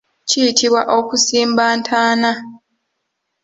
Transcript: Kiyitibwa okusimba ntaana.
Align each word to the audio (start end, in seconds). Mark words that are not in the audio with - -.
Kiyitibwa 0.27 0.81
okusimba 0.97 1.63
ntaana. 1.79 2.31